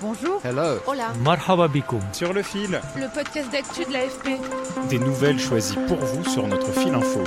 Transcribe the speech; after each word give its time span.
Bonjour. 0.00 0.40
Hello. 0.44 0.78
Hola. 0.86 1.12
Marhaba 1.24 1.66
bikoum. 1.68 2.00
Sur 2.12 2.32
le 2.32 2.42
fil, 2.42 2.80
Le 2.96 3.12
podcast 3.12 3.50
d'actu 3.50 3.84
de 3.84 3.92
l'AFP. 3.92 4.38
des 4.88 4.98
nouvelles 4.98 5.38
choisies 5.40 5.76
pour 5.88 5.96
vous 5.98 6.24
sur 6.24 6.46
notre 6.46 6.70
fil 6.72 6.94
info. 6.94 7.20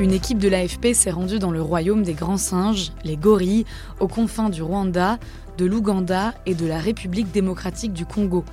Une 0.00 0.12
équipe 0.12 0.38
de 0.38 0.48
l'AFP 0.48 0.92
s'est 0.92 1.10
rendue 1.10 1.38
dans 1.38 1.50
le 1.50 1.62
royaume 1.62 2.02
des 2.02 2.14
grands 2.14 2.36
singes, 2.36 2.92
les 3.04 3.16
gorilles, 3.16 3.64
aux 4.00 4.08
confins 4.08 4.50
du 4.50 4.62
Rwanda, 4.62 5.18
de 5.58 5.64
l'Ouganda 5.64 6.34
et 6.46 6.54
de 6.54 6.66
la 6.66 6.78
République 6.78 7.30
démocratique 7.32 7.92
du 7.92 8.04
Congo. 8.06 8.44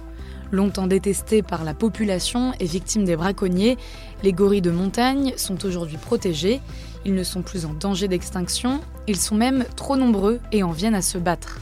Longtemps 0.51 0.87
détestés 0.87 1.43
par 1.43 1.63
la 1.63 1.73
population 1.73 2.53
et 2.59 2.65
victimes 2.65 3.05
des 3.05 3.15
braconniers, 3.15 3.77
les 4.23 4.33
gorilles 4.33 4.61
de 4.61 4.71
montagne 4.71 5.33
sont 5.37 5.63
aujourd'hui 5.65 5.97
protégés. 5.97 6.59
Ils 7.05 7.15
ne 7.15 7.23
sont 7.23 7.41
plus 7.41 7.65
en 7.65 7.73
danger 7.73 8.07
d'extinction, 8.07 8.79
ils 9.07 9.17
sont 9.17 9.35
même 9.35 9.63
trop 9.75 9.95
nombreux 9.95 10.39
et 10.51 10.61
en 10.63 10.71
viennent 10.71 10.95
à 10.95 11.01
se 11.01 11.17
battre. 11.17 11.59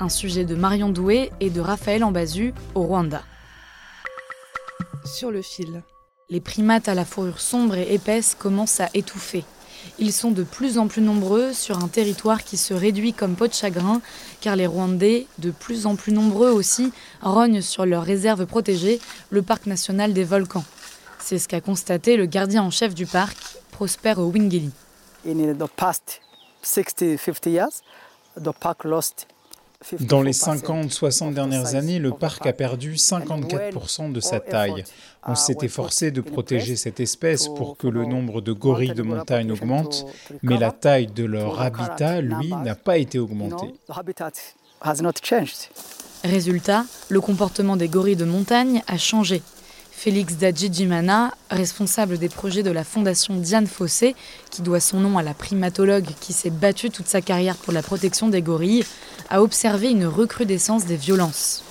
Un 0.00 0.08
sujet 0.08 0.44
de 0.44 0.54
Marion 0.54 0.90
Doué 0.90 1.30
et 1.40 1.50
de 1.50 1.60
Raphaël 1.60 2.04
Ambazu 2.04 2.54
au 2.74 2.82
Rwanda. 2.82 3.22
Sur 5.04 5.30
le 5.32 5.42
fil. 5.42 5.82
Les 6.30 6.40
primates 6.40 6.88
à 6.88 6.94
la 6.94 7.04
fourrure 7.04 7.40
sombre 7.40 7.74
et 7.76 7.94
épaisse 7.94 8.36
commencent 8.38 8.80
à 8.80 8.90
étouffer. 8.94 9.44
Ils 9.98 10.12
sont 10.12 10.30
de 10.30 10.44
plus 10.44 10.78
en 10.78 10.86
plus 10.86 11.02
nombreux 11.02 11.52
sur 11.52 11.82
un 11.82 11.88
territoire 11.88 12.44
qui 12.44 12.56
se 12.56 12.74
réduit 12.74 13.12
comme 13.12 13.34
peau 13.34 13.48
de 13.48 13.52
chagrin, 13.52 14.00
car 14.40 14.54
les 14.54 14.66
Rwandais, 14.66 15.26
de 15.38 15.50
plus 15.50 15.86
en 15.86 15.96
plus 15.96 16.12
nombreux 16.12 16.50
aussi, 16.50 16.92
rognent 17.22 17.62
sur 17.62 17.86
leur 17.86 18.04
réserve 18.04 18.46
protégée, 18.46 19.00
le 19.30 19.42
parc 19.42 19.66
national 19.66 20.12
des 20.12 20.24
volcans. 20.24 20.64
C'est 21.18 21.38
ce 21.38 21.48
qu'a 21.48 21.60
constaté 21.60 22.16
le 22.16 22.26
gardien 22.26 22.62
en 22.62 22.70
chef 22.70 22.94
du 22.94 23.06
parc, 23.06 23.36
Prosper 23.72 24.14
Owingeli. 24.18 24.70
in 25.26 25.54
the 25.54 25.68
past 25.76 26.20
60, 26.62 27.16
50 27.16 27.50
years, 27.50 27.82
the 28.36 28.52
park 28.52 28.84
lost 28.84 29.26
Dans 30.00 30.22
les 30.22 30.32
54% 30.32 30.88
50-60 30.88 31.34
dernières 31.34 31.76
années, 31.76 32.00
le 32.00 32.10
parc 32.10 32.46
a 32.46 32.52
perdu 32.52 32.94
54% 32.94 34.10
de 34.10 34.20
sa 34.20 34.40
taille. 34.40 34.82
On 35.24 35.34
uh, 35.34 35.36
s'est 35.36 35.58
efforcé 35.62 36.10
de 36.10 36.20
protéger 36.20 36.74
cette 36.74 36.98
espèce 36.98 37.46
pour 37.46 37.76
que 37.76 37.86
le 37.86 38.04
nombre 38.04 38.40
de 38.40 38.52
gorilles 38.52 38.94
de 38.94 39.02
montagne 39.02 39.52
augmente, 39.52 40.04
mais 40.42 40.58
la 40.58 40.72
taille 40.72 41.06
de 41.06 41.24
leur 41.24 41.60
habitat, 41.60 42.20
lui, 42.20 42.48
n'a 42.48 42.74
pas 42.74 42.98
été 42.98 43.18
You 43.18 43.26
know, 43.26 43.46
augmenté. 43.46 43.74
the 43.86 43.96
habitat 43.96 44.32
has 44.80 45.00
not 45.00 45.14
changed. 45.22 45.70
Résultat, 46.24 46.84
le 47.08 47.20
comportement 47.20 47.76
des 47.76 47.88
gorilles 47.88 48.16
de 48.16 48.24
montagne 48.24 48.82
a 48.88 48.98
changé. 48.98 49.42
Félix 49.92 50.36
Dadjidjimana, 50.36 51.34
responsable 51.50 52.18
des 52.18 52.28
projets 52.28 52.62
de 52.62 52.70
la 52.70 52.84
fondation 52.84 53.34
Diane 53.34 53.66
Fossé, 53.66 54.14
qui 54.50 54.62
doit 54.62 54.78
son 54.78 55.00
nom 55.00 55.18
à 55.18 55.22
la 55.22 55.34
primatologue 55.34 56.06
qui 56.20 56.32
s'est 56.32 56.50
battue 56.50 56.90
toute 56.90 57.08
sa 57.08 57.20
carrière 57.20 57.56
pour 57.56 57.72
la 57.72 57.82
protection 57.82 58.28
des 58.28 58.40
gorilles, 58.40 58.84
a 59.30 59.42
observé 59.42 59.90
une 59.90 60.06
recrudescence 60.06 60.86
des 60.86 60.96
violences. 60.96 61.64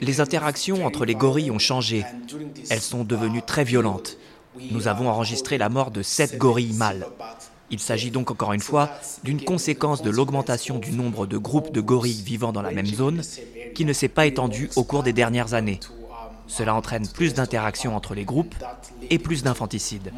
Les 0.00 0.20
interactions 0.20 0.86
entre 0.86 1.04
les 1.04 1.14
gorilles 1.14 1.50
ont 1.50 1.58
changé. 1.58 2.04
Elles 2.70 2.80
sont 2.80 3.04
devenues 3.04 3.42
très 3.42 3.64
violentes. 3.64 4.16
Nous 4.70 4.88
avons 4.88 5.08
enregistré 5.08 5.58
la 5.58 5.68
mort 5.68 5.90
de 5.90 6.02
sept 6.02 6.38
gorilles 6.38 6.72
mâles. 6.72 7.06
Il 7.70 7.80
s'agit 7.80 8.10
donc 8.10 8.30
encore 8.30 8.52
une 8.52 8.60
fois 8.60 8.90
d'une 9.24 9.42
conséquence 9.42 10.00
de 10.00 10.10
l'augmentation 10.10 10.78
du 10.78 10.92
nombre 10.92 11.26
de 11.26 11.36
groupes 11.36 11.72
de 11.72 11.80
gorilles 11.80 12.22
vivant 12.22 12.52
dans 12.52 12.62
la 12.62 12.70
même 12.70 12.86
zone 12.86 13.22
qui 13.74 13.84
ne 13.84 13.92
s'est 13.92 14.08
pas 14.08 14.26
étendue 14.26 14.70
au 14.76 14.84
cours 14.84 15.02
des 15.02 15.12
dernières 15.12 15.54
années. 15.54 15.80
Cela 16.46 16.74
entraîne 16.74 17.08
plus 17.08 17.34
d'interactions 17.34 17.96
entre 17.96 18.14
les 18.14 18.24
groupes 18.24 18.54
et 19.10 19.18
plus 19.18 19.42
d'infanticides. 19.42 20.12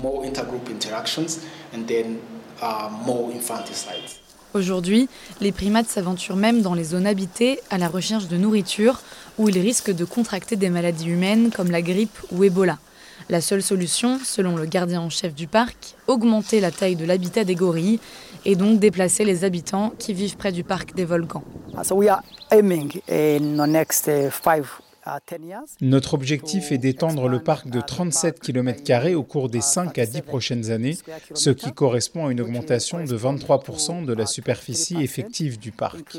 Aujourd'hui, 4.55 5.09
les 5.41 5.53
primates 5.53 5.89
s'aventurent 5.89 6.37
même 6.37 6.63
dans 6.63 6.75
les 6.75 6.85
zones 6.85 7.07
habitées 7.07 7.61
à 7.71 7.79
la 7.79 7.89
recherche 7.89 8.29
de 8.29 8.37
nourriture 8.37 9.03
où 9.37 9.49
ils 9.49 9.59
risquent 9.59 9.95
de 9.95 10.05
contracter 10.05 10.57
des 10.57 10.71
maladies 10.71 11.09
humaines 11.09 11.51
comme 11.55 11.71
la 11.71 11.83
grippe 11.83 12.19
ou 12.33 12.45
Ebola. 12.45 12.79
La 13.29 13.41
seule 13.43 13.63
solution, 13.63 14.19
selon 14.25 14.57
le 14.57 14.65
gardien 14.65 15.03
en 15.03 15.11
chef 15.11 15.35
du 15.35 15.47
parc, 15.47 15.95
augmenter 16.07 16.61
la 16.61 16.71
taille 16.71 16.97
de 16.97 17.05
l'habitat 17.05 17.45
des 17.45 17.55
gorilles 17.55 18.01
et 18.47 18.57
donc 18.57 18.79
déplacer 18.79 19.25
les 19.25 19.45
habitants 19.45 19.93
qui 19.99 20.15
vivent 20.15 20.37
près 20.37 20.53
du 20.53 20.65
parc 20.65 20.95
des 20.95 21.05
volcans. 21.05 21.45
Uh, 21.75 21.85
So 21.85 21.95
we 21.95 22.09
are 22.09 22.23
aiming 22.51 23.01
in 23.09 23.57
the 23.57 23.69
next 23.69 24.09
five, 24.31 24.65
10 24.65 24.67
years. 24.67 24.88
Notre 25.81 26.15
objectif 26.15 26.73
est 26.73 26.79
d'étendre 26.79 27.29
le 27.29 27.41
parc 27.41 27.69
de 27.69 27.81
37 27.81 28.41
km 28.41 29.15
au 29.15 29.23
cours 29.23 29.49
des 29.49 29.61
5 29.61 29.99
à 29.99 30.07
10 30.07 30.23
prochaines 30.23 30.71
années, 30.71 30.97
ce 31.35 31.51
qui 31.51 31.73
correspond 31.73 32.27
à 32.27 32.33
une 32.33 32.41
augmentation 32.41 33.05
de 33.05 33.19
23% 33.19 34.05
de 34.05 34.13
la 34.13 34.27
superficie 34.27 35.01
effective 35.01 35.59
du 35.59 35.73
parc. 35.73 36.19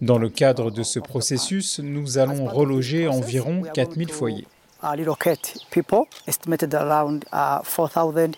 Dans 0.00 0.18
le 0.18 0.28
cadre 0.28 0.70
de 0.70 0.82
ce 0.82 0.98
processus, 0.98 1.80
nous 1.80 2.18
allons 2.18 2.46
reloger 2.46 3.08
environ 3.08 3.60
we 3.60 3.68
are 3.68 3.74
going 3.74 3.86
4000 3.86 4.06
to, 4.06 4.12
foyers. 4.12 4.46
uh, 4.82 4.96
uh, 7.32 7.60
4,000 7.62 8.36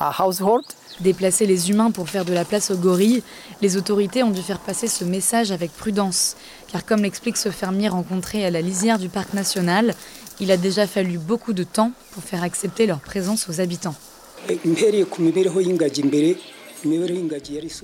households. 0.00 0.76
Déplacer 1.00 1.46
les 1.46 1.70
humains 1.70 1.90
pour 1.90 2.08
faire 2.08 2.24
de 2.24 2.32
la 2.32 2.44
place 2.44 2.70
aux 2.70 2.76
gorilles, 2.76 3.22
les 3.60 3.76
autorités 3.76 4.22
ont 4.22 4.30
dû 4.30 4.42
faire 4.42 4.60
passer 4.60 4.86
ce 4.86 5.04
message 5.04 5.50
avec 5.50 5.72
prudence, 5.72 6.36
car 6.74 6.84
comme 6.84 7.04
l'explique 7.04 7.36
ce 7.36 7.50
fermier 7.50 7.86
rencontré 7.86 8.44
à 8.44 8.50
la 8.50 8.60
lisière 8.60 8.98
du 8.98 9.08
parc 9.08 9.32
national, 9.32 9.94
il 10.40 10.50
a 10.50 10.56
déjà 10.56 10.88
fallu 10.88 11.18
beaucoup 11.18 11.52
de 11.52 11.62
temps 11.62 11.92
pour 12.10 12.24
faire 12.24 12.42
accepter 12.42 12.88
leur 12.88 12.98
présence 12.98 13.48
aux 13.48 13.60
habitants. 13.60 13.94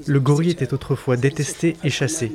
Le 0.09 0.19
gorille 0.19 0.51
était 0.51 0.75
autrefois 0.75 1.17
détesté 1.17 1.77
et 1.85 1.91
chassé. 1.91 2.33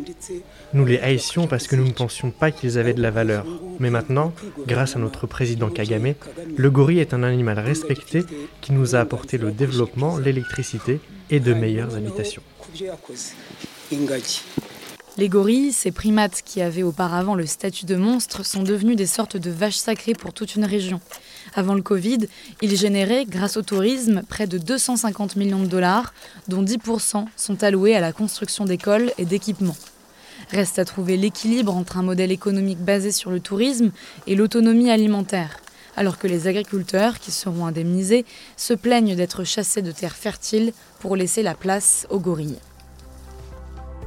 Nous 0.73 0.85
les 0.85 0.97
haïssions 0.99 1.45
parce 1.45 1.67
que 1.67 1.75
nous 1.75 1.83
ne 1.83 1.91
pensions 1.91 2.31
pas 2.31 2.51
qu'ils 2.51 2.77
avaient 2.77 2.93
de 2.93 3.01
la 3.01 3.11
valeur. 3.11 3.45
Mais 3.79 3.89
maintenant, 3.89 4.31
grâce 4.65 4.95
à 4.95 4.99
notre 4.99 5.27
président 5.27 5.69
Kagame, 5.69 6.13
le 6.55 6.69
gorille 6.71 6.99
est 6.99 7.13
un 7.13 7.23
animal 7.23 7.59
respecté 7.59 8.23
qui 8.61 8.71
nous 8.71 8.95
a 8.95 8.99
apporté 8.99 9.37
le 9.37 9.51
développement, 9.51 10.17
l'électricité 10.19 11.01
et 11.29 11.41
de 11.41 11.53
meilleures 11.53 11.97
habitations. 11.97 12.43
Les 15.17 15.29
gorilles, 15.29 15.71
ces 15.71 15.93
primates 15.93 16.41
qui 16.43 16.61
avaient 16.61 16.83
auparavant 16.83 17.35
le 17.35 17.45
statut 17.45 17.85
de 17.85 17.95
monstre, 17.95 18.45
sont 18.45 18.63
devenus 18.63 18.97
des 18.97 19.05
sortes 19.05 19.37
de 19.37 19.49
vaches 19.49 19.77
sacrées 19.77 20.13
pour 20.13 20.33
toute 20.33 20.55
une 20.55 20.65
région. 20.65 20.99
Avant 21.53 21.73
le 21.73 21.81
Covid, 21.81 22.27
ils 22.61 22.75
généraient, 22.75 23.23
grâce 23.23 23.55
au 23.55 23.61
tourisme, 23.61 24.23
près 24.27 24.45
de 24.45 24.57
250 24.57 25.37
millions 25.37 25.61
de 25.61 25.67
dollars, 25.67 26.13
dont 26.49 26.63
10% 26.63 27.27
sont 27.37 27.63
alloués 27.63 27.95
à 27.95 28.01
la 28.01 28.11
construction 28.11 28.65
d'écoles 28.65 29.13
et 29.17 29.23
d'équipements. 29.23 29.77
Reste 30.51 30.79
à 30.79 30.85
trouver 30.85 31.15
l'équilibre 31.15 31.73
entre 31.73 31.97
un 31.97 32.03
modèle 32.03 32.33
économique 32.33 32.79
basé 32.79 33.13
sur 33.13 33.31
le 33.31 33.39
tourisme 33.39 33.91
et 34.27 34.35
l'autonomie 34.35 34.91
alimentaire, 34.91 35.61
alors 35.95 36.17
que 36.17 36.27
les 36.27 36.47
agriculteurs, 36.47 37.19
qui 37.19 37.31
seront 37.31 37.65
indemnisés, 37.65 38.25
se 38.57 38.73
plaignent 38.73 39.15
d'être 39.15 39.45
chassés 39.45 39.81
de 39.81 39.93
terres 39.93 40.17
fertiles 40.17 40.73
pour 40.99 41.15
laisser 41.15 41.41
la 41.41 41.53
place 41.55 42.05
aux 42.09 42.19
gorilles. 42.19 42.59